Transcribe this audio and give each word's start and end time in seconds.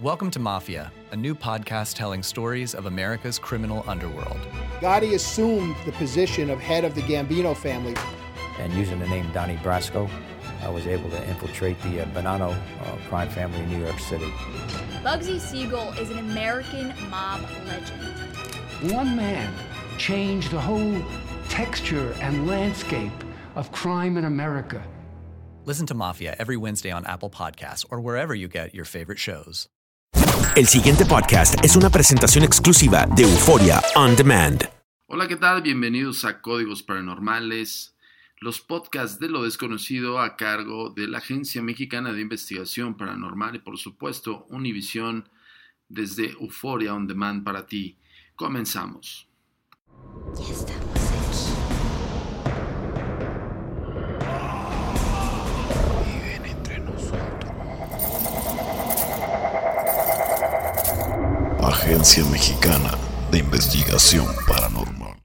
Welcome 0.00 0.30
to 0.30 0.38
Mafia, 0.38 0.92
a 1.10 1.16
new 1.16 1.34
podcast 1.34 1.94
telling 1.94 2.22
stories 2.22 2.72
of 2.72 2.86
America's 2.86 3.36
criminal 3.36 3.82
underworld. 3.88 4.38
Gotti 4.78 5.14
assumed 5.14 5.74
the 5.84 5.90
position 5.90 6.50
of 6.50 6.60
head 6.60 6.84
of 6.84 6.94
the 6.94 7.00
Gambino 7.00 7.56
family. 7.56 7.96
And 8.60 8.72
using 8.74 9.00
the 9.00 9.08
name 9.08 9.28
Donnie 9.32 9.56
Brasco, 9.56 10.08
I 10.62 10.68
was 10.68 10.86
able 10.86 11.10
to 11.10 11.28
infiltrate 11.28 11.82
the 11.82 12.02
uh, 12.02 12.06
Bonanno 12.10 12.52
uh, 12.52 13.08
crime 13.08 13.28
family 13.28 13.58
in 13.58 13.70
New 13.70 13.84
York 13.84 13.98
City. 13.98 14.30
Bugsy 15.02 15.40
Siegel 15.40 15.92
is 15.94 16.10
an 16.10 16.18
American 16.18 16.94
mob 17.10 17.40
legend. 17.66 18.92
One 18.92 19.16
man 19.16 19.52
changed 19.98 20.52
the 20.52 20.60
whole 20.60 21.02
texture 21.48 22.14
and 22.20 22.46
landscape 22.46 23.10
of 23.56 23.72
crime 23.72 24.16
in 24.16 24.26
America. 24.26 24.80
Listen 25.64 25.86
to 25.86 25.94
Mafia 25.94 26.36
every 26.38 26.56
Wednesday 26.56 26.92
on 26.92 27.04
Apple 27.04 27.30
Podcasts 27.30 27.84
or 27.90 28.00
wherever 28.00 28.32
you 28.32 28.46
get 28.46 28.76
your 28.76 28.84
favorite 28.84 29.18
shows. 29.18 29.68
El 30.56 30.66
siguiente 30.66 31.04
podcast 31.04 31.54
es 31.64 31.76
una 31.76 31.90
presentación 31.90 32.44
exclusiva 32.44 33.06
de 33.06 33.22
Euforia 33.22 33.80
On 33.94 34.16
Demand. 34.16 34.64
Hola, 35.06 35.28
¿qué 35.28 35.36
tal? 35.36 35.62
Bienvenidos 35.62 36.24
a 36.24 36.40
Códigos 36.40 36.82
Paranormales, 36.82 37.96
los 38.40 38.60
podcasts 38.60 39.18
de 39.18 39.28
lo 39.28 39.42
desconocido 39.44 40.20
a 40.20 40.36
cargo 40.36 40.90
de 40.90 41.06
la 41.08 41.18
Agencia 41.18 41.62
Mexicana 41.62 42.12
de 42.12 42.20
Investigación 42.20 42.96
Paranormal 42.96 43.56
y, 43.56 43.58
por 43.60 43.78
supuesto, 43.78 44.46
Univisión 44.50 45.28
desde 45.88 46.32
Euforia 46.32 46.94
On 46.94 47.06
Demand 47.06 47.44
para 47.44 47.66
ti. 47.66 47.98
Comenzamos. 48.36 49.28
Ya 50.36 50.52
estamos 50.52 50.87
Agencia 61.88 62.22
Mexicana 62.30 62.98
de 63.32 63.38
Investigación 63.38 64.26
Paranormal. 64.46 65.16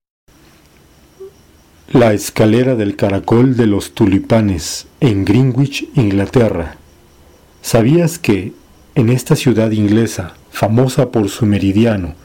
La 1.92 2.14
escalera 2.14 2.76
del 2.76 2.96
caracol 2.96 3.58
de 3.58 3.68
los 3.68 3.94
tulipanes 3.94 4.88
en 5.02 5.26
Greenwich, 5.26 5.90
Inglaterra. 5.96 6.78
¿Sabías 7.62 8.18
que 8.18 8.54
en 8.96 9.10
esta 9.10 9.36
ciudad 9.36 9.72
inglesa, 9.72 10.36
famosa 10.52 11.12
por 11.12 11.28
su 11.28 11.46
meridiano, 11.46 12.16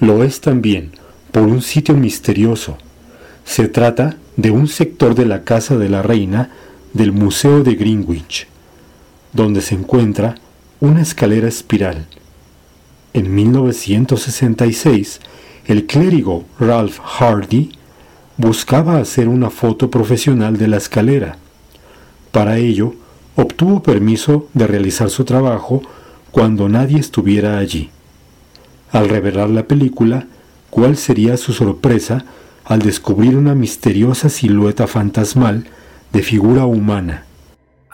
lo 0.00 0.22
es 0.22 0.42
también 0.42 0.92
por 1.32 1.44
un 1.44 1.62
sitio 1.62 1.94
misterioso? 1.94 2.76
Se 3.46 3.68
trata 3.68 4.18
de 4.36 4.50
un 4.50 4.68
sector 4.68 5.14
de 5.14 5.24
la 5.24 5.44
Casa 5.44 5.78
de 5.78 5.88
la 5.88 6.02
Reina 6.02 6.50
del 6.92 7.12
Museo 7.12 7.62
de 7.62 7.74
Greenwich, 7.74 8.48
donde 9.32 9.62
se 9.62 9.76
encuentra 9.76 10.34
una 10.78 11.00
escalera 11.00 11.48
espiral 11.48 12.06
en 13.18 13.34
1966, 13.34 15.20
el 15.66 15.86
clérigo 15.86 16.44
Ralph 16.58 16.98
Hardy 17.00 17.72
buscaba 18.36 18.98
hacer 18.98 19.28
una 19.28 19.50
foto 19.50 19.90
profesional 19.90 20.56
de 20.56 20.68
la 20.68 20.76
escalera. 20.76 21.36
Para 22.30 22.58
ello, 22.58 22.94
obtuvo 23.36 23.82
permiso 23.82 24.48
de 24.54 24.66
realizar 24.66 25.10
su 25.10 25.24
trabajo 25.24 25.82
cuando 26.30 26.68
nadie 26.68 26.98
estuviera 26.98 27.58
allí. 27.58 27.90
Al 28.92 29.08
revelar 29.08 29.50
la 29.50 29.64
película, 29.64 30.26
¿cuál 30.70 30.96
sería 30.96 31.36
su 31.36 31.52
sorpresa 31.52 32.24
al 32.64 32.80
descubrir 32.80 33.36
una 33.36 33.54
misteriosa 33.54 34.28
silueta 34.28 34.86
fantasmal 34.86 35.66
de 36.12 36.22
figura 36.22 36.64
humana? 36.66 37.24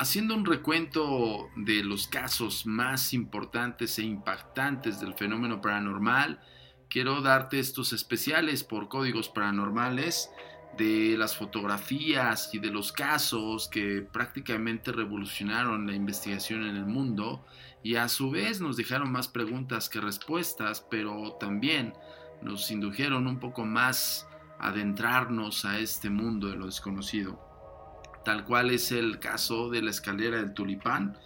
Haciendo 0.04 0.34
un 0.34 0.44
recuento 0.44 1.48
de 1.56 1.82
los 1.82 2.06
casos 2.08 2.66
más 2.66 3.14
importantes 3.14 3.98
e 3.98 4.02
impactantes 4.02 5.00
del 5.00 5.14
fenómeno 5.14 5.62
paranormal, 5.62 6.40
quiero 6.90 7.22
darte 7.22 7.58
estos 7.58 7.94
especiales 7.94 8.64
por 8.64 8.90
códigos 8.90 9.30
paranormales 9.30 10.28
de 10.76 11.16
las 11.16 11.34
fotografías 11.34 12.50
y 12.52 12.58
de 12.58 12.68
los 12.68 12.92
casos 12.92 13.66
que 13.68 14.02
prácticamente 14.02 14.92
revolucionaron 14.92 15.86
la 15.86 15.94
investigación 15.94 16.66
en 16.66 16.76
el 16.76 16.84
mundo 16.84 17.42
y 17.82 17.96
a 17.96 18.10
su 18.10 18.30
vez 18.30 18.60
nos 18.60 18.76
dejaron 18.76 19.10
más 19.10 19.28
preguntas 19.28 19.88
que 19.88 20.02
respuestas, 20.02 20.86
pero 20.90 21.38
también 21.40 21.94
nos 22.42 22.70
indujeron 22.70 23.26
un 23.26 23.40
poco 23.40 23.64
más 23.64 24.28
a 24.58 24.68
adentrarnos 24.68 25.64
a 25.64 25.78
este 25.78 26.10
mundo 26.10 26.48
de 26.48 26.56
lo 26.56 26.66
desconocido 26.66 27.53
tal 28.24 28.44
cual 28.44 28.70
es 28.70 28.92
el 28.92 29.18
caso 29.18 29.70
de 29.70 29.82
la 29.82 29.90
escalera 29.90 30.38
del 30.38 30.54
tulipán. 30.54 31.16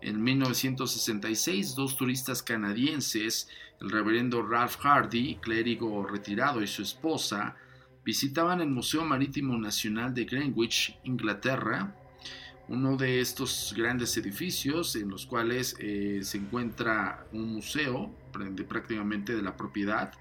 En 0.00 0.22
1966, 0.22 1.74
dos 1.74 1.96
turistas 1.96 2.42
canadienses, 2.42 3.48
el 3.80 3.90
reverendo 3.90 4.42
Ralph 4.42 4.76
Hardy, 4.80 5.36
clérigo 5.36 6.06
retirado, 6.06 6.62
y 6.62 6.66
su 6.66 6.82
esposa, 6.82 7.56
visitaban 8.04 8.60
el 8.60 8.68
Museo 8.68 9.04
Marítimo 9.04 9.56
Nacional 9.58 10.14
de 10.14 10.24
Greenwich, 10.24 10.98
Inglaterra, 11.04 11.94
uno 12.68 12.96
de 12.96 13.20
estos 13.20 13.74
grandes 13.76 14.16
edificios 14.16 14.96
en 14.96 15.10
los 15.10 15.26
cuales 15.26 15.76
eh, 15.78 16.20
se 16.22 16.38
encuentra 16.38 17.26
un 17.32 17.52
museo 17.52 18.14
prácticamente 18.68 19.36
de 19.36 19.42
la 19.42 19.56
propiedad 19.56 20.12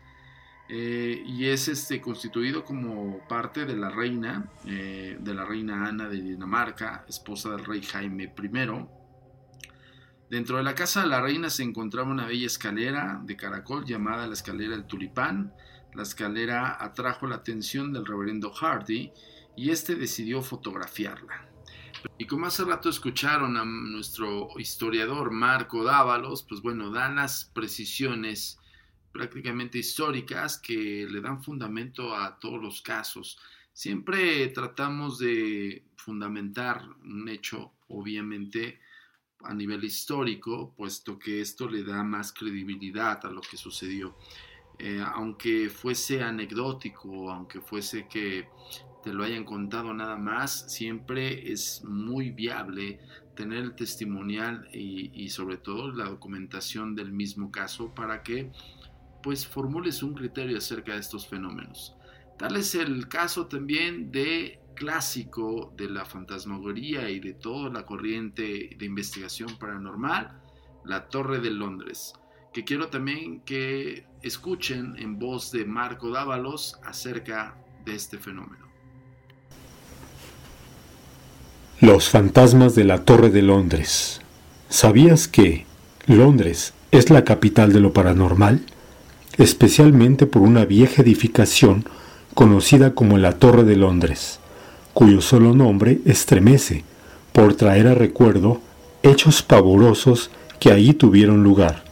eh, 0.76 1.22
y 1.28 1.50
es 1.50 1.68
este, 1.68 2.02
constituido 2.02 2.66
como 2.66 3.20
parte 3.28 3.64
de 3.66 3.76
la 3.78 3.92
reina, 3.92 4.50
eh, 4.66 5.16
de 5.20 5.34
la 5.36 5.46
reina 5.46 5.88
Ana 5.88 6.10
de 6.10 6.20
Dinamarca, 6.20 7.06
esposa 7.08 7.52
del 7.52 7.64
rey 7.64 7.84
Jaime 7.84 8.24
I. 8.24 8.88
Dentro 10.32 10.58
de 10.58 10.64
la 10.64 10.74
casa 10.74 11.02
de 11.02 11.10
la 11.10 11.22
reina 11.22 11.52
se 11.52 11.62
encontraba 11.62 12.10
una 12.10 12.26
bella 12.26 12.48
escalera 12.48 13.22
de 13.24 13.36
caracol 13.36 13.86
llamada 13.86 14.26
la 14.26 14.34
escalera 14.34 14.72
del 14.72 14.86
tulipán. 14.86 15.54
La 15.94 16.02
escalera 16.02 16.84
atrajo 16.84 17.28
la 17.28 17.36
atención 17.36 17.94
del 17.94 18.08
reverendo 18.08 18.52
Hardy 18.52 19.12
y 19.56 19.70
este 19.70 19.94
decidió 19.94 20.42
fotografiarla. 20.42 21.50
Y 22.18 22.26
como 22.26 22.48
hace 22.48 22.64
rato 22.64 22.90
escucharon 22.90 23.58
a 23.58 23.64
nuestro 23.64 24.50
historiador 24.58 25.30
Marco 25.30 25.84
Dávalos, 25.84 26.42
pues 26.42 26.64
bueno, 26.64 26.90
dan 26.90 27.18
las 27.18 27.46
precisiones 27.54 28.58
prácticamente 29.14 29.78
históricas 29.78 30.58
que 30.58 31.08
le 31.10 31.22
dan 31.22 31.42
fundamento 31.42 32.16
a 32.16 32.38
todos 32.40 32.62
los 32.62 32.82
casos. 32.82 33.38
Siempre 33.72 34.48
tratamos 34.48 35.20
de 35.20 35.86
fundamentar 35.96 36.84
un 37.04 37.30
hecho, 37.30 37.74
obviamente, 37.88 38.80
a 39.42 39.54
nivel 39.54 39.84
histórico, 39.84 40.74
puesto 40.76 41.20
que 41.20 41.42
esto 41.42 41.70
le 41.70 41.84
da 41.84 42.04
más 42.04 42.34
credibilidad 42.34 43.24
a 43.26 43.30
lo 43.30 43.42
que 43.42 43.58
sucedió. 43.58 44.18
Eh, 44.80 45.04
aunque 45.06 45.70
fuese 45.70 46.24
anecdótico, 46.24 47.32
aunque 47.32 47.62
fuese 47.62 48.08
que 48.08 48.48
te 49.04 49.14
lo 49.14 49.24
hayan 49.24 49.44
contado 49.44 49.94
nada 49.94 50.16
más, 50.16 50.72
siempre 50.74 51.52
es 51.52 51.84
muy 51.84 52.32
viable 52.32 53.00
tener 53.36 53.60
el 53.60 53.76
testimonial 53.76 54.68
y, 54.74 55.12
y 55.14 55.30
sobre 55.30 55.58
todo 55.58 55.92
la 55.92 56.06
documentación 56.06 56.96
del 56.96 57.12
mismo 57.12 57.52
caso 57.52 57.94
para 57.94 58.24
que 58.24 58.52
pues 59.24 59.48
formules 59.48 60.04
un 60.04 60.14
criterio 60.14 60.60
acerca 60.60 60.94
de 60.94 61.00
estos 61.00 61.26
fenómenos. 61.26 61.96
Tal 62.38 62.58
es 62.58 62.76
el 62.76 63.08
caso 63.08 63.48
también 63.48 64.12
de 64.12 64.60
clásico 64.76 65.74
de 65.78 65.90
la 65.90 66.06
fantasmagoría 66.06 67.10
y 67.10 67.20
de 67.20 67.34
toda 67.34 67.70
la 67.70 67.86
corriente 67.86 68.76
de 68.78 68.86
investigación 68.86 69.58
paranormal, 69.58 70.42
la 70.84 71.08
Torre 71.08 71.40
de 71.40 71.52
Londres, 71.52 72.14
que 72.52 72.64
quiero 72.64 72.90
también 72.90 73.42
que 73.42 74.06
escuchen 74.22 74.96
en 74.98 75.20
voz 75.20 75.52
de 75.52 75.66
Marco 75.66 76.10
Dávalos 76.10 76.78
acerca 76.84 77.56
de 77.86 77.96
este 77.96 78.18
fenómeno. 78.18 78.68
Los 81.80 82.10
fantasmas 82.10 82.76
de 82.76 82.84
la 82.84 83.04
Torre 83.04 83.30
de 83.30 83.42
Londres. 83.42 84.22
¿Sabías 84.70 85.28
que 85.28 85.66
Londres 86.08 86.74
es 86.92 87.10
la 87.10 87.24
capital 87.24 87.74
de 87.74 87.80
lo 87.80 87.94
paranormal? 87.94 88.66
Especialmente 89.38 90.26
por 90.26 90.42
una 90.42 90.66
vieja 90.66 91.02
edificación 91.02 91.86
conocida 92.34 92.94
como 92.94 93.18
la 93.18 93.34
Torre 93.34 93.64
de 93.64 93.76
Londres, 93.76 94.40
cuyo 94.94 95.22
solo 95.22 95.54
nombre 95.54 96.00
estremece 96.06 96.84
por 97.32 97.56
traer 97.56 97.88
a 97.88 97.96
recuerdo 97.96 98.62
hechos 99.02 99.42
pavorosos 99.42 100.30
que 100.60 100.72
allí 100.72 100.94
tuvieron 100.94 101.44
lugar. 101.44 101.84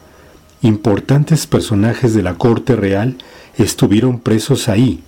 Importantes 0.61 1.47
personajes 1.47 2.13
de 2.13 2.23
la 2.23 2.35
corte 2.35 2.75
real 2.75 3.17
estuvieron 3.57 4.19
presos 4.19 4.69
ahí. 4.69 5.01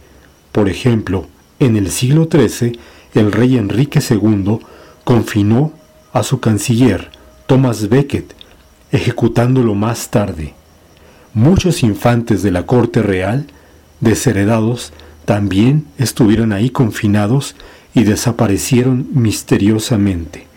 Por 0.52 0.70
ejemplo, 0.70 1.28
en 1.60 1.78
el 1.78 1.92
siglo 1.92 2.28
XIII, 2.30 2.80
el 3.14 3.32
rey 3.32 3.58
Enrique 3.58 4.00
II 4.08 4.60
confinó 5.04 5.74
a 6.12 6.24
su 6.24 6.40
canciller, 6.40 7.10
Thomas 7.48 7.90
Becket, 7.90 8.34
ejecutándolo 8.92 9.76
más 9.76 10.10
tarde. 10.10 10.54
Muchos 11.34 11.82
infantes 11.82 12.44
de 12.44 12.52
la 12.52 12.68
corte 12.68 13.02
real, 13.02 13.48
desheredados, 14.02 14.94
también 15.26 15.88
estuvieron 15.98 16.54
ahí 16.54 16.70
confinados 16.70 17.56
y 17.96 18.04
desaparecieron 18.04 19.08
misteriosamente. 19.14 20.48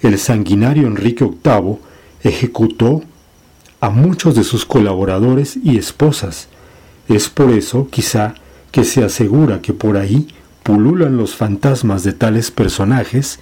El 0.00 0.18
sanguinario 0.18 0.86
Enrique 0.86 1.24
VIII 1.24 1.78
ejecutó 2.22 3.02
a 3.80 3.90
muchos 3.90 4.34
de 4.34 4.44
sus 4.44 4.64
colaboradores 4.64 5.58
y 5.62 5.76
esposas. 5.76 6.48
Es 7.08 7.28
por 7.28 7.50
eso, 7.50 7.88
quizá, 7.90 8.34
que 8.72 8.84
se 8.84 9.04
asegura 9.04 9.60
que 9.60 9.74
por 9.74 9.98
ahí 9.98 10.28
pululan 10.62 11.16
los 11.16 11.34
fantasmas 11.34 12.04
de 12.04 12.12
tales 12.12 12.50
personajes 12.50 13.38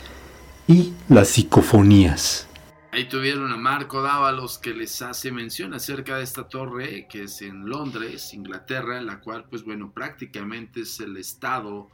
y 0.67 0.93
las 1.09 1.29
psicofonías. 1.29 2.47
Ahí 2.95 3.09
tuvieron 3.09 3.51
a 3.51 3.57
Marco 3.57 4.03
Dávalos 4.03 4.57
que 4.57 4.73
les 4.73 5.03
hace 5.03 5.33
mención 5.33 5.75
acerca 5.75 6.17
de 6.17 6.23
esta 6.23 6.47
torre 6.47 7.09
que 7.11 7.25
es 7.25 7.43
en 7.43 7.69
Londres, 7.69 8.33
Inglaterra, 8.33 8.99
en 8.99 9.07
la 9.07 9.19
cual 9.19 9.47
pues 9.51 9.65
bueno 9.65 9.91
prácticamente 9.93 10.83
es 10.83 11.01
el 11.01 11.17
estado 11.17 11.91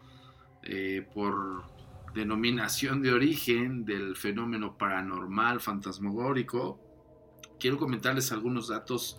eh, 0.62 1.08
por 1.14 1.64
denominación 2.12 3.00
de 3.00 3.14
origen 3.14 3.86
del 3.86 4.14
fenómeno 4.14 4.76
paranormal 4.76 5.62
fantasmagórico. 5.62 6.78
Quiero 7.58 7.78
comentarles 7.78 8.30
algunos 8.30 8.68
datos 8.68 9.18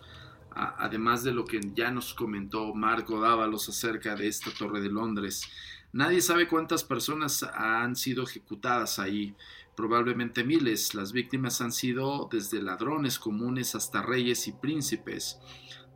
además 0.54 1.24
de 1.24 1.32
lo 1.32 1.44
que 1.44 1.60
ya 1.74 1.90
nos 1.90 2.14
comentó 2.14 2.72
Marco 2.74 3.20
Dávalos 3.20 3.68
acerca 3.68 4.14
de 4.14 4.28
esta 4.28 4.52
torre 4.52 4.80
de 4.80 4.88
Londres. 4.88 5.50
Nadie 5.92 6.20
sabe 6.20 6.46
cuántas 6.46 6.84
personas 6.84 7.42
han 7.42 7.96
sido 7.96 8.22
ejecutadas 8.22 9.00
ahí 9.00 9.34
probablemente 9.76 10.44
miles. 10.44 10.94
Las 10.94 11.12
víctimas 11.12 11.60
han 11.60 11.72
sido 11.72 12.28
desde 12.30 12.62
ladrones 12.62 13.18
comunes 13.18 13.74
hasta 13.74 14.02
reyes 14.02 14.46
y 14.48 14.52
príncipes. 14.52 15.38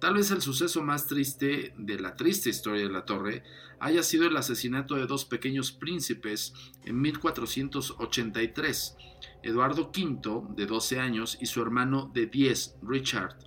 Tal 0.00 0.14
vez 0.14 0.30
el 0.30 0.42
suceso 0.42 0.82
más 0.82 1.06
triste 1.06 1.74
de 1.78 1.98
la 1.98 2.16
triste 2.16 2.50
historia 2.50 2.82
de 2.82 2.92
la 2.92 3.06
torre 3.06 3.42
haya 3.80 4.02
sido 4.02 4.26
el 4.26 4.36
asesinato 4.36 4.94
de 4.94 5.06
dos 5.06 5.24
pequeños 5.24 5.72
príncipes 5.72 6.52
en 6.84 7.00
1483, 7.00 8.96
Eduardo 9.42 9.90
V, 9.94 10.54
de 10.54 10.66
12 10.66 11.00
años, 11.00 11.38
y 11.40 11.46
su 11.46 11.62
hermano 11.62 12.10
de 12.12 12.26
10, 12.26 12.76
Richard, 12.82 13.38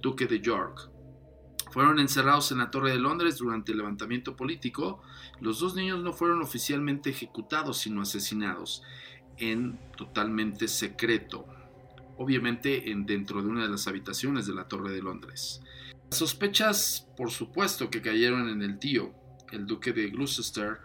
duque 0.00 0.26
de 0.26 0.40
York. 0.40 0.90
Fueron 1.70 2.00
encerrados 2.00 2.50
en 2.50 2.58
la 2.58 2.70
Torre 2.70 2.92
de 2.92 2.98
Londres 2.98 3.36
durante 3.36 3.72
el 3.72 3.78
levantamiento 3.78 4.34
político. 4.36 5.02
Los 5.40 5.60
dos 5.60 5.76
niños 5.76 6.02
no 6.02 6.12
fueron 6.12 6.42
oficialmente 6.42 7.10
ejecutados, 7.10 7.78
sino 7.78 8.02
asesinados 8.02 8.82
en 9.40 9.78
totalmente 9.96 10.68
secreto, 10.68 11.46
obviamente 12.16 12.90
en, 12.90 13.06
dentro 13.06 13.42
de 13.42 13.48
una 13.48 13.64
de 13.64 13.70
las 13.70 13.86
habitaciones 13.88 14.46
de 14.46 14.54
la 14.54 14.68
Torre 14.68 14.92
de 14.92 15.02
Londres. 15.02 15.62
Las 16.10 16.18
sospechas, 16.18 17.08
por 17.16 17.30
supuesto, 17.30 17.90
que 17.90 18.02
cayeron 18.02 18.48
en 18.48 18.62
el 18.62 18.78
tío, 18.78 19.12
el 19.52 19.66
duque 19.66 19.92
de 19.92 20.08
Gloucester, 20.08 20.78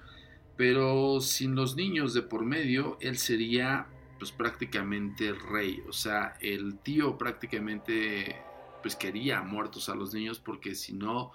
pero 0.57 1.19
sin 1.21 1.55
los 1.55 1.75
niños 1.75 2.13
de 2.13 2.21
por 2.21 2.45
medio, 2.45 2.97
él 3.01 3.17
sería 3.17 3.87
pues 4.17 4.31
prácticamente 4.31 5.33
rey, 5.33 5.83
o 5.89 5.93
sea, 5.93 6.35
el 6.39 6.79
tío 6.79 7.17
prácticamente 7.17 8.37
pues 8.81 8.95
quería 8.95 9.41
muertos 9.41 9.89
a 9.89 9.95
los 9.95 10.13
niños 10.13 10.39
porque 10.39 10.75
si 10.75 10.93
no, 10.93 11.31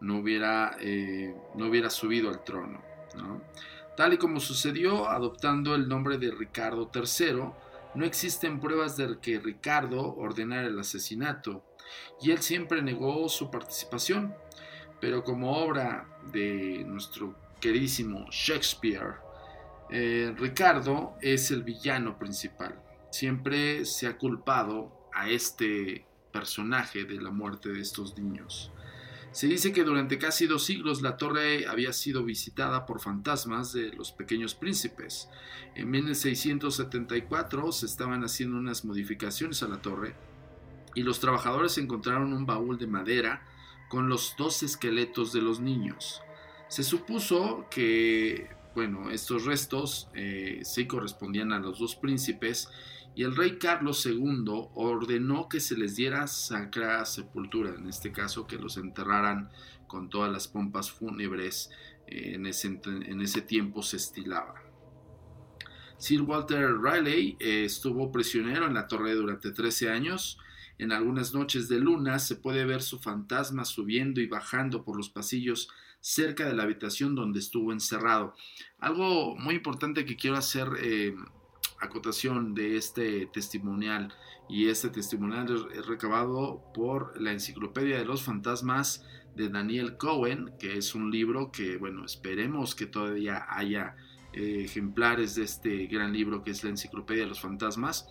no 0.00 0.18
hubiera, 0.18 0.76
eh, 0.80 1.34
no 1.54 1.66
hubiera 1.66 1.90
subido 1.90 2.28
al 2.28 2.44
trono, 2.44 2.82
¿no? 3.16 3.40
Tal 3.98 4.12
y 4.12 4.16
como 4.16 4.38
sucedió 4.38 5.10
adoptando 5.10 5.74
el 5.74 5.88
nombre 5.88 6.18
de 6.18 6.30
Ricardo 6.30 6.88
III, 6.94 7.50
no 7.96 8.04
existen 8.04 8.60
pruebas 8.60 8.96
de 8.96 9.18
que 9.20 9.40
Ricardo 9.40 10.14
ordenara 10.14 10.68
el 10.68 10.78
asesinato, 10.78 11.64
y 12.22 12.30
él 12.30 12.38
siempre 12.38 12.80
negó 12.80 13.28
su 13.28 13.50
participación. 13.50 14.36
Pero 15.00 15.24
como 15.24 15.50
obra 15.50 16.06
de 16.30 16.84
nuestro 16.86 17.34
queridísimo 17.60 18.26
Shakespeare, 18.30 19.16
eh, 19.90 20.32
Ricardo 20.38 21.16
es 21.20 21.50
el 21.50 21.64
villano 21.64 22.16
principal. 22.20 22.80
Siempre 23.10 23.84
se 23.84 24.06
ha 24.06 24.16
culpado 24.16 25.08
a 25.12 25.28
este 25.28 26.06
personaje 26.30 27.02
de 27.02 27.20
la 27.20 27.32
muerte 27.32 27.70
de 27.70 27.80
estos 27.80 28.16
niños. 28.16 28.70
Se 29.30 29.46
dice 29.46 29.72
que 29.72 29.84
durante 29.84 30.18
casi 30.18 30.46
dos 30.46 30.64
siglos 30.64 31.02
la 31.02 31.16
torre 31.16 31.66
había 31.66 31.92
sido 31.92 32.24
visitada 32.24 32.86
por 32.86 33.00
fantasmas 33.00 33.72
de 33.72 33.92
los 33.92 34.10
pequeños 34.12 34.54
príncipes. 34.54 35.28
En 35.74 35.90
1674 35.90 37.72
se 37.72 37.86
estaban 37.86 38.24
haciendo 38.24 38.56
unas 38.56 38.84
modificaciones 38.84 39.62
a 39.62 39.68
la 39.68 39.82
torre 39.82 40.14
y 40.94 41.02
los 41.02 41.20
trabajadores 41.20 41.78
encontraron 41.78 42.32
un 42.32 42.46
baúl 42.46 42.78
de 42.78 42.86
madera 42.86 43.42
con 43.88 44.08
los 44.08 44.34
dos 44.36 44.62
esqueletos 44.62 45.32
de 45.32 45.42
los 45.42 45.60
niños. 45.60 46.22
Se 46.68 46.82
supuso 46.82 47.66
que, 47.70 48.48
bueno, 48.78 49.10
estos 49.10 49.44
restos 49.44 50.08
eh, 50.14 50.60
sí 50.62 50.86
correspondían 50.86 51.50
a 51.52 51.58
los 51.58 51.80
dos 51.80 51.96
príncipes 51.96 52.68
y 53.16 53.24
el 53.24 53.34
rey 53.34 53.58
Carlos 53.58 54.06
II 54.06 54.44
ordenó 54.72 55.48
que 55.48 55.58
se 55.58 55.76
les 55.76 55.96
diera 55.96 56.28
sacra 56.28 57.04
sepultura, 57.04 57.74
en 57.74 57.88
este 57.88 58.12
caso 58.12 58.46
que 58.46 58.56
los 58.56 58.76
enterraran 58.76 59.50
con 59.88 60.08
todas 60.08 60.30
las 60.30 60.46
pompas 60.46 60.92
fúnebres 60.92 61.72
eh, 62.06 62.34
en, 62.34 62.46
ese, 62.46 63.40
tiempo 63.40 63.82
se 63.82 63.96
estilaba. 63.96 64.54
Sir 65.96 66.22
Walter 66.22 66.76
Raleigh 66.80 67.36
eh, 67.40 67.64
estuvo 67.64 68.12
prisionero 68.12 68.68
en 68.68 68.74
la 68.74 68.86
torre 68.86 69.12
durante 69.14 69.50
13 69.50 69.90
años. 69.90 70.38
En 70.78 70.92
algunas 70.92 71.34
noches 71.34 71.68
de 71.68 71.80
luna 71.80 72.20
se 72.20 72.36
puede 72.36 72.64
ver 72.64 72.82
su 72.82 73.00
fantasma 73.00 73.64
subiendo 73.64 74.20
y 74.20 74.28
bajando 74.28 74.84
por 74.84 74.96
los 74.96 75.10
pasillos 75.10 75.68
cerca 76.00 76.46
de 76.46 76.54
la 76.54 76.62
habitación 76.62 77.14
donde 77.14 77.38
estuvo 77.38 77.72
encerrado. 77.72 78.34
Algo 78.78 79.36
muy 79.36 79.56
importante 79.56 80.04
que 80.04 80.16
quiero 80.16 80.36
hacer 80.36 80.68
eh, 80.80 81.14
acotación 81.80 82.54
de 82.54 82.76
este 82.76 83.26
testimonial 83.26 84.12
y 84.48 84.68
este 84.68 84.88
testimonial 84.88 85.68
es 85.74 85.86
recabado 85.86 86.62
por 86.74 87.20
la 87.20 87.32
Enciclopedia 87.32 87.98
de 87.98 88.04
los 88.04 88.22
Fantasmas 88.22 89.04
de 89.36 89.48
Daniel 89.48 89.96
Cohen, 89.96 90.52
que 90.58 90.78
es 90.78 90.94
un 90.94 91.10
libro 91.10 91.52
que, 91.52 91.76
bueno, 91.76 92.04
esperemos 92.04 92.74
que 92.74 92.86
todavía 92.86 93.46
haya 93.48 93.94
eh, 94.32 94.62
ejemplares 94.64 95.34
de 95.34 95.44
este 95.44 95.86
gran 95.86 96.12
libro 96.12 96.42
que 96.42 96.50
es 96.50 96.64
la 96.64 96.70
Enciclopedia 96.70 97.24
de 97.24 97.28
los 97.28 97.40
Fantasmas. 97.40 98.08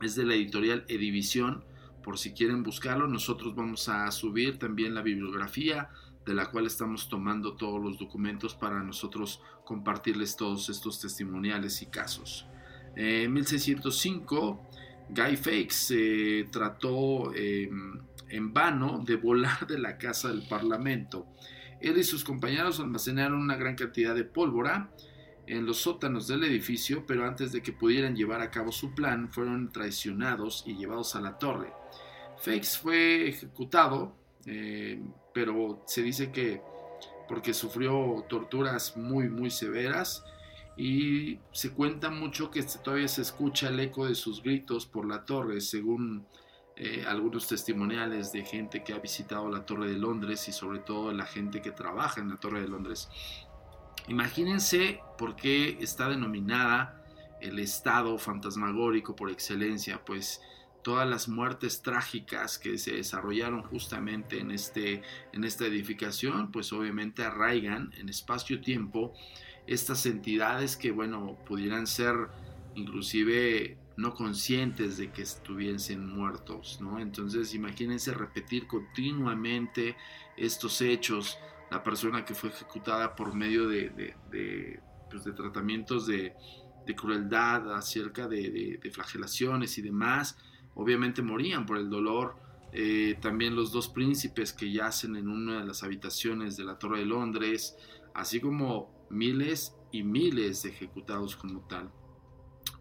Es 0.00 0.14
de 0.14 0.24
la 0.24 0.34
editorial 0.34 0.84
Edivisión, 0.88 1.64
por 2.04 2.18
si 2.18 2.32
quieren 2.32 2.62
buscarlo. 2.62 3.08
Nosotros 3.08 3.54
vamos 3.56 3.88
a 3.88 4.10
subir 4.12 4.58
también 4.58 4.94
la 4.94 5.02
bibliografía 5.02 5.90
de 6.28 6.34
la 6.34 6.50
cual 6.50 6.66
estamos 6.66 7.08
tomando 7.08 7.54
todos 7.54 7.82
los 7.82 7.98
documentos 7.98 8.54
para 8.54 8.82
nosotros 8.82 9.40
compartirles 9.64 10.36
todos 10.36 10.68
estos 10.68 11.00
testimoniales 11.00 11.80
y 11.80 11.86
casos. 11.86 12.46
En 12.94 13.32
1605, 13.32 14.60
Guy 15.08 15.36
Fawkes 15.36 15.90
eh, 15.96 16.48
trató 16.52 17.34
em, 17.34 17.98
en 18.28 18.52
vano 18.52 19.02
de 19.02 19.16
volar 19.16 19.66
de 19.66 19.78
la 19.78 19.96
casa 19.96 20.28
del 20.28 20.46
Parlamento. 20.46 21.26
Él 21.80 21.96
y 21.96 22.04
sus 22.04 22.24
compañeros 22.24 22.78
almacenaron 22.78 23.40
una 23.40 23.56
gran 23.56 23.74
cantidad 23.74 24.14
de 24.14 24.24
pólvora 24.24 24.90
en 25.46 25.64
los 25.64 25.78
sótanos 25.78 26.28
del 26.28 26.44
edificio, 26.44 27.06
pero 27.06 27.26
antes 27.26 27.52
de 27.52 27.62
que 27.62 27.72
pudieran 27.72 28.14
llevar 28.14 28.42
a 28.42 28.50
cabo 28.50 28.70
su 28.70 28.94
plan, 28.94 29.30
fueron 29.30 29.72
traicionados 29.72 30.62
y 30.66 30.76
llevados 30.76 31.16
a 31.16 31.22
la 31.22 31.38
torre. 31.38 31.72
Fawkes 32.36 32.76
fue 32.76 33.28
ejecutado, 33.28 34.17
eh, 34.46 35.00
pero 35.32 35.82
se 35.86 36.02
dice 36.02 36.30
que 36.32 36.60
porque 37.28 37.52
sufrió 37.52 38.24
torturas 38.28 38.96
muy, 38.96 39.28
muy 39.28 39.50
severas, 39.50 40.24
y 40.78 41.40
se 41.50 41.72
cuenta 41.72 42.08
mucho 42.08 42.52
que 42.52 42.62
todavía 42.62 43.08
se 43.08 43.22
escucha 43.22 43.68
el 43.68 43.80
eco 43.80 44.06
de 44.06 44.14
sus 44.14 44.42
gritos 44.42 44.86
por 44.86 45.06
la 45.06 45.24
torre, 45.24 45.60
según 45.60 46.24
eh, 46.80 47.04
algunos 47.08 47.48
testimoniales 47.48 48.30
de 48.30 48.44
gente 48.44 48.84
que 48.84 48.92
ha 48.92 49.00
visitado 49.00 49.50
la 49.50 49.66
Torre 49.66 49.90
de 49.90 49.98
Londres 49.98 50.46
y 50.46 50.52
sobre 50.52 50.78
todo 50.78 51.12
la 51.12 51.26
gente 51.26 51.60
que 51.60 51.72
trabaja 51.72 52.20
en 52.20 52.28
la 52.28 52.36
Torre 52.36 52.60
de 52.60 52.68
Londres. 52.68 53.08
Imagínense 54.06 55.00
por 55.18 55.34
qué 55.34 55.78
está 55.80 56.08
denominada 56.08 57.04
el 57.40 57.58
estado 57.58 58.16
fantasmagórico 58.16 59.16
por 59.16 59.28
excelencia, 59.28 60.00
pues 60.04 60.40
todas 60.82 61.08
las 61.08 61.28
muertes 61.28 61.82
trágicas 61.82 62.58
que 62.58 62.78
se 62.78 62.92
desarrollaron 62.92 63.62
justamente 63.62 64.38
en, 64.40 64.50
este, 64.50 65.02
en 65.32 65.44
esta 65.44 65.66
edificación, 65.66 66.50
pues 66.50 66.72
obviamente 66.72 67.24
arraigan 67.24 67.92
en 67.98 68.08
espacio-tiempo 68.08 69.14
estas 69.66 70.06
entidades 70.06 70.76
que, 70.76 70.90
bueno, 70.90 71.36
pudieran 71.46 71.86
ser 71.86 72.14
inclusive 72.74 73.76
no 73.98 74.14
conscientes 74.14 74.96
de 74.96 75.10
que 75.10 75.22
estuviesen 75.22 76.06
muertos, 76.06 76.78
¿no? 76.80 77.00
Entonces 77.00 77.52
imagínense 77.52 78.14
repetir 78.14 78.68
continuamente 78.68 79.96
estos 80.36 80.80
hechos, 80.80 81.36
la 81.70 81.82
persona 81.82 82.24
que 82.24 82.32
fue 82.34 82.50
ejecutada 82.50 83.16
por 83.16 83.34
medio 83.34 83.68
de, 83.68 83.90
de, 84.30 84.80
pues, 85.10 85.24
tratamientos 85.34 86.06
de, 86.06 86.34
crueldad 86.96 87.74
acerca 87.74 88.26
de, 88.28 88.80
flagelaciones 88.92 89.76
y 89.76 89.82
demás, 89.82 90.38
obviamente 90.78 91.22
morían 91.22 91.66
por 91.66 91.76
el 91.76 91.90
dolor. 91.90 92.36
Eh, 92.72 93.18
también 93.20 93.56
los 93.56 93.72
dos 93.72 93.88
príncipes 93.88 94.52
que 94.52 94.70
yacen 94.70 95.16
en 95.16 95.28
una 95.28 95.60
de 95.60 95.66
las 95.66 95.82
habitaciones 95.82 96.56
de 96.56 96.64
la 96.64 96.78
Torre 96.78 97.00
de 97.00 97.06
Londres, 97.06 97.76
así 98.14 98.40
como 98.40 99.06
miles 99.10 99.74
y 99.90 100.04
miles 100.04 100.62
de 100.62 100.70
ejecutados 100.70 101.34
como 101.36 101.60
tal. 101.66 101.90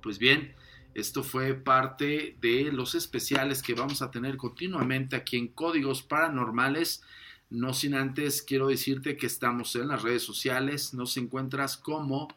Pues 0.01 0.19
bien, 0.19 0.55
Esto 0.93 1.21
fue 1.23 1.53
parte 1.53 2.37
de 2.41 2.71
los 2.71 2.95
especiales 2.95 3.61
que 3.61 3.75
vamos 3.75 4.01
a 4.01 4.09
tener 4.09 4.35
continuamente 4.35 5.15
aquí 5.15 5.37
en 5.37 5.47
Códigos 5.49 6.01
Paranormales. 6.01 7.03
No 7.51 7.75
sin 7.75 7.93
antes 7.93 8.41
quiero 8.41 8.67
decirte 8.67 9.15
que 9.15 9.27
estamos 9.27 9.75
en 9.75 9.89
las 9.89 10.01
redes 10.01 10.23
sociales. 10.23 10.95
Nos 10.95 11.15
encuentras 11.17 11.77
como 11.77 12.29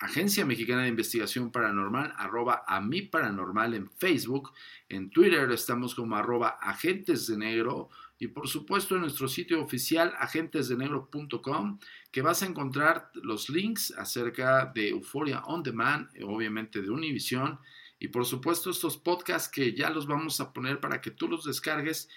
Agencia 0.00 0.46
Mexicana 0.46 0.82
de 0.82 0.88
Investigación 0.88 1.52
Paranormal, 1.52 2.14
arroba 2.16 2.64
a 2.66 2.80
mi 2.80 3.02
paranormal 3.02 3.74
en 3.74 3.90
Facebook. 3.90 4.52
En 4.88 5.10
Twitter 5.10 5.50
estamos 5.50 5.94
como 5.94 6.16
arroba 6.16 6.56
agentes 6.62 7.26
de 7.26 7.36
negro. 7.36 7.90
Y 8.18 8.28
por 8.28 8.48
supuesto 8.48 8.94
en 8.94 9.02
nuestro 9.02 9.28
sitio 9.28 9.62
oficial 9.62 10.14
agentesdenegro.com 10.18 11.78
que 12.10 12.22
vas 12.22 12.42
a 12.42 12.46
encontrar 12.46 13.10
los 13.14 13.50
links 13.50 13.92
acerca 13.96 14.64
de 14.74 14.88
Euphoria 14.88 15.42
On 15.44 15.62
Demand, 15.62 16.08
obviamente 16.24 16.80
de 16.80 16.90
Univision. 16.90 17.58
Y 17.98 18.08
por 18.08 18.24
supuesto 18.24 18.70
estos 18.70 18.96
podcasts 18.96 19.50
que 19.50 19.74
ya 19.74 19.90
los 19.90 20.06
vamos 20.06 20.40
a 20.40 20.54
poner 20.54 20.80
para 20.80 21.02
que 21.02 21.10
tú 21.10 21.28
los 21.28 21.44
descargues 21.44 22.08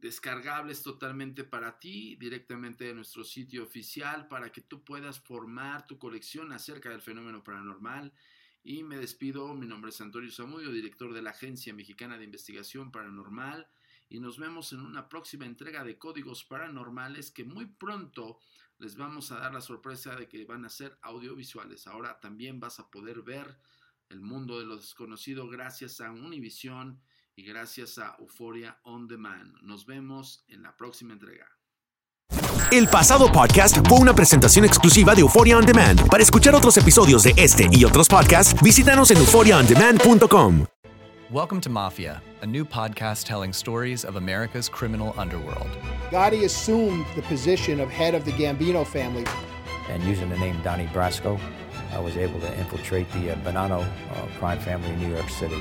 descargables 0.00 0.82
totalmente 0.82 1.44
para 1.44 1.78
ti, 1.78 2.16
directamente 2.16 2.84
de 2.84 2.94
nuestro 2.94 3.24
sitio 3.24 3.64
oficial, 3.64 4.28
para 4.28 4.50
que 4.50 4.60
tú 4.60 4.84
puedas 4.84 5.20
formar 5.20 5.86
tu 5.86 5.98
colección 5.98 6.52
acerca 6.52 6.90
del 6.90 7.02
fenómeno 7.02 7.42
paranormal. 7.42 8.12
Y 8.62 8.82
me 8.82 8.96
despido, 8.96 9.54
mi 9.54 9.66
nombre 9.66 9.90
es 9.90 10.00
Antonio 10.00 10.30
Zamudio, 10.30 10.70
director 10.70 11.12
de 11.12 11.22
la 11.22 11.30
Agencia 11.30 11.74
Mexicana 11.74 12.18
de 12.18 12.24
Investigación 12.24 12.92
Paranormal, 12.92 13.68
y 14.08 14.20
nos 14.20 14.38
vemos 14.38 14.72
en 14.72 14.80
una 14.80 15.08
próxima 15.08 15.46
entrega 15.46 15.84
de 15.84 15.98
Códigos 15.98 16.44
Paranormales 16.44 17.30
que 17.30 17.44
muy 17.44 17.66
pronto 17.66 18.38
les 18.78 18.96
vamos 18.96 19.32
a 19.32 19.38
dar 19.38 19.52
la 19.52 19.60
sorpresa 19.60 20.16
de 20.16 20.28
que 20.28 20.44
van 20.44 20.64
a 20.64 20.70
ser 20.70 20.96
audiovisuales. 21.02 21.86
Ahora 21.86 22.20
también 22.20 22.60
vas 22.60 22.78
a 22.78 22.90
poder 22.90 23.22
ver 23.22 23.58
el 24.08 24.20
mundo 24.20 24.58
de 24.58 24.64
lo 24.64 24.76
desconocido 24.76 25.48
gracias 25.48 26.00
a 26.00 26.10
Univision 26.10 27.00
y 27.38 27.44
gracias 27.44 27.98
a 27.98 28.16
Euphoria 28.18 28.76
On 28.82 29.06
Demand. 29.06 29.54
Nos 29.62 29.86
vemos 29.86 30.44
en 30.48 30.60
la 30.60 30.76
próxima 30.76 31.12
entrega. 31.12 31.46
El 32.72 32.88
pasado 32.88 33.30
podcast 33.30 33.78
fue 33.86 33.98
una 33.98 34.12
presentación 34.12 34.64
exclusiva 34.64 35.14
de 35.14 35.20
Euphoria 35.20 35.56
On 35.56 35.64
Demand. 35.64 36.04
Para 36.10 36.20
escuchar 36.20 36.56
otros 36.56 36.76
episodios 36.76 37.22
de 37.22 37.34
este 37.36 37.68
y 37.70 37.84
otros 37.84 38.08
podcasts, 38.08 38.60
visítanos 38.60 39.12
en 39.12 39.18
euphoriaondemand.com. 39.18 40.66
Welcome 41.30 41.60
to 41.60 41.70
Mafia, 41.70 42.20
a 42.42 42.46
new 42.46 42.64
podcast 42.64 43.24
telling 43.24 43.52
stories 43.52 44.04
of 44.04 44.16
America's 44.16 44.68
criminal 44.68 45.14
underworld. 45.16 45.70
Gotti 46.10 46.44
assumed 46.44 47.06
the 47.14 47.22
position 47.22 47.78
of 47.80 47.88
head 47.88 48.16
of 48.16 48.24
the 48.24 48.32
Gambino 48.32 48.84
family. 48.84 49.24
And 49.88 50.02
using 50.02 50.28
the 50.28 50.38
name 50.38 50.60
Donnie 50.64 50.88
Brasco, 50.92 51.38
I 51.92 51.98
was 51.98 52.16
able 52.16 52.40
to 52.40 52.58
infiltrate 52.58 53.10
the 53.12 53.32
uh, 53.32 53.36
Bonanno 53.36 53.82
uh, 53.82 54.26
crime 54.38 54.58
family 54.58 54.90
in 54.90 55.00
New 55.00 55.14
York 55.14 55.28
City. 55.28 55.60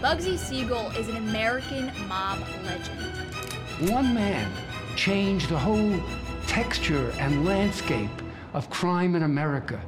Bugsy 0.00 0.38
Siegel 0.38 0.90
is 0.92 1.08
an 1.08 1.16
American 1.16 1.90
mob 2.08 2.40
legend. 2.64 3.90
One 3.90 4.14
man 4.14 4.50
changed 4.96 5.48
the 5.48 5.58
whole 5.58 6.00
texture 6.46 7.12
and 7.18 7.44
landscape 7.44 8.10
of 8.54 8.70
crime 8.70 9.14
in 9.14 9.22
America. 9.22 9.80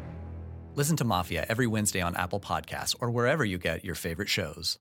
Listen 0.75 0.97
to 0.97 1.05
Mafia 1.05 1.45
every 1.49 1.67
Wednesday 1.67 2.01
on 2.01 2.15
Apple 2.17 2.41
Podcasts 2.41 2.95
or 3.01 3.11
wherever 3.11 3.45
you 3.45 3.59
get 3.59 3.85
your 3.85 3.95
favorite 3.95 4.29
shows. 4.29 4.79